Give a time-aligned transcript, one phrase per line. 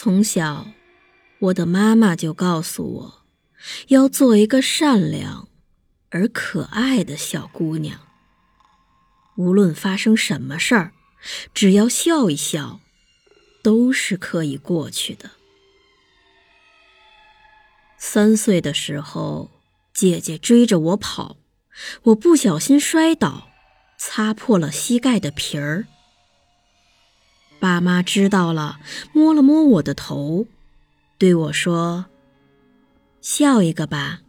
[0.00, 0.68] 从小，
[1.40, 3.26] 我的妈妈就告诉我，
[3.88, 5.48] 要做一个善良
[6.10, 7.98] 而可爱的小姑娘。
[9.36, 10.92] 无论发生什么事儿，
[11.52, 12.78] 只要笑一笑，
[13.60, 15.32] 都是可以过去的。
[17.98, 19.50] 三岁的时候，
[19.92, 21.38] 姐姐追着我跑，
[22.04, 23.48] 我不小心摔倒，
[23.98, 25.88] 擦破了膝盖的皮儿。
[27.60, 28.80] 爸妈知道了，
[29.12, 30.46] 摸了摸我的头，
[31.18, 32.06] 对我说
[33.20, 34.20] ：“笑一个吧。”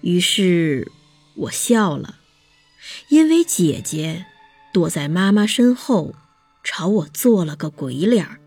[0.00, 0.90] 于是
[1.34, 2.16] 我笑了，
[3.08, 4.26] 因为姐姐
[4.72, 6.14] 躲在妈妈身后，
[6.62, 8.38] 朝我做了个鬼脸儿。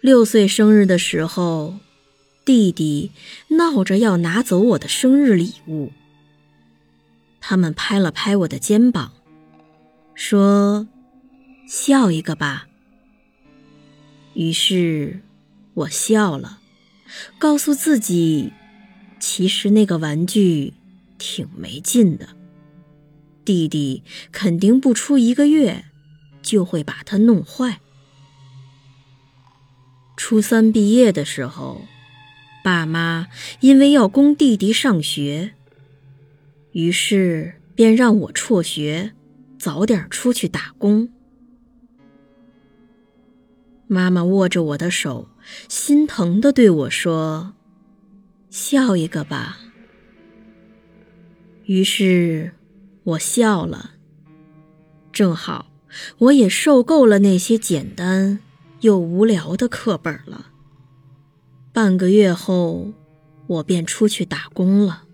[0.00, 1.78] 六岁生日的时候，
[2.44, 3.12] 弟弟
[3.48, 5.92] 闹着要拿走我的生日礼物。
[7.50, 9.10] 他们拍了拍我的肩膀，
[10.14, 10.86] 说
[11.66, 12.68] ：“笑一个吧。”
[14.34, 15.20] 于是，
[15.74, 16.60] 我笑了，
[17.40, 18.52] 告诉自己，
[19.18, 20.74] 其实那个玩具
[21.18, 22.28] 挺没劲的，
[23.44, 25.86] 弟弟肯定不出一个月
[26.42, 27.80] 就会把它弄坏。
[30.16, 31.84] 初三毕业的时候，
[32.62, 33.26] 爸妈
[33.58, 35.54] 因为要供弟弟上学。
[36.72, 39.12] 于是便让我辍学，
[39.58, 41.08] 早点出去打工。
[43.86, 45.28] 妈妈握着我的手，
[45.68, 47.54] 心疼的对我说
[48.50, 49.58] ：“笑一个吧。”
[51.66, 52.52] 于是，
[53.02, 53.92] 我笑了。
[55.12, 55.72] 正好，
[56.18, 58.38] 我也受够了那些简单
[58.82, 60.46] 又无聊的课本了。
[61.72, 62.92] 半个月后，
[63.48, 65.04] 我便出去打工了。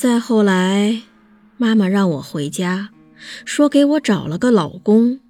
[0.00, 1.02] 再后来，
[1.58, 2.88] 妈妈让我回家，
[3.44, 5.20] 说给我找了个老公，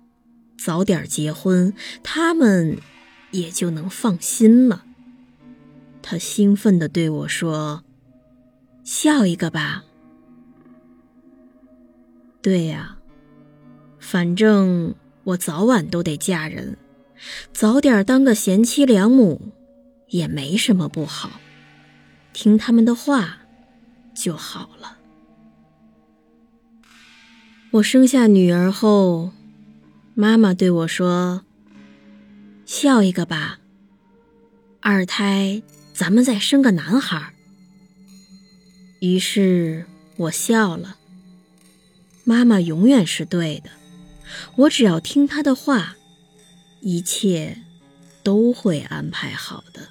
[0.57, 2.79] 早点结婚，他们
[3.33, 4.85] 也就能放心了。
[6.01, 7.83] 她兴奋地对我说
[8.85, 9.83] ：“笑一个吧。”
[12.41, 12.97] 对呀，
[13.99, 14.95] 反正
[15.25, 16.77] 我早晚都得嫁人，
[17.53, 19.51] 早点当个贤妻良母
[20.11, 21.41] 也没什么不好，
[22.33, 23.39] 听他们的话。
[24.21, 24.99] 就好了。
[27.71, 29.33] 我生下女儿后，
[30.15, 31.45] 妈妈对我说
[32.67, 33.61] ：“笑一个吧，
[34.81, 35.63] 二胎
[35.95, 37.33] 咱们再生个男孩。”
[39.01, 39.87] 于是
[40.17, 40.99] 我笑了。
[42.25, 43.71] 妈妈永远是对的，
[44.57, 45.97] 我只要听她的话，
[46.83, 47.63] 一切
[48.23, 49.89] 都会安排好的。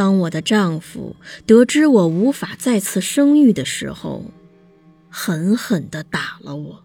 [0.00, 4.24] 当我的丈夫得知我无法再次生育的时候，
[5.10, 6.82] 狠狠地打了我。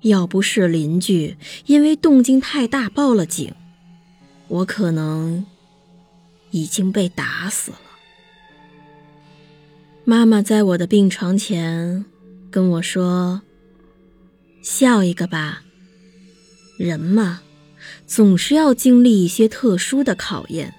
[0.00, 1.36] 要不是邻居
[1.66, 3.52] 因为动静太大报了警，
[4.48, 5.44] 我可能
[6.52, 7.78] 已经被打死了。
[10.06, 12.06] 妈妈在我的病床前
[12.50, 13.42] 跟我说
[14.64, 15.64] ：“笑一个吧，
[16.78, 17.42] 人嘛，
[18.06, 20.72] 总是要经历一些特殊的考验。”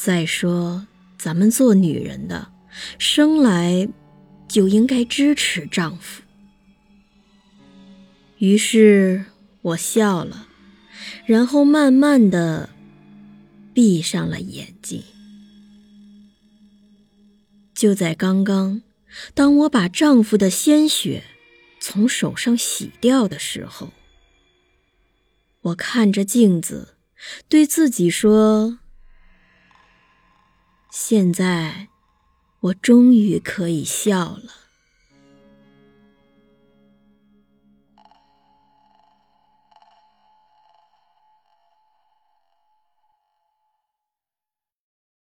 [0.00, 0.86] 再说，
[1.18, 2.52] 咱们做女人的，
[3.00, 3.88] 生来
[4.46, 6.22] 就应该支持丈夫。
[8.38, 9.24] 于是
[9.60, 10.46] 我笑了，
[11.26, 12.70] 然后慢慢的
[13.74, 15.02] 闭上了眼睛。
[17.74, 18.82] 就在刚刚，
[19.34, 21.24] 当我把丈夫的鲜血
[21.80, 23.92] 从手上洗掉的时候，
[25.62, 26.94] 我看着镜子，
[27.48, 28.78] 对自己说。
[30.90, 31.88] 现在，
[32.60, 34.67] 我终于可以笑了。